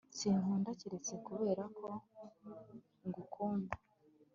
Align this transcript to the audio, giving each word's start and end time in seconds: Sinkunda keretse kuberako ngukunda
Sinkunda 0.17 0.71
keretse 0.79 1.13
kuberako 1.25 1.87
ngukunda 3.07 3.73